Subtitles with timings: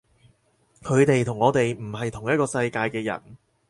[0.81, 3.37] 佢哋同我哋唔係同一個世界嘅人